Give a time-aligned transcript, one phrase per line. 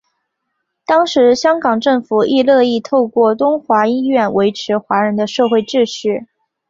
[0.83, 6.25] 当时香港政府亦乐意透过东华医院维持华人的社会秩序。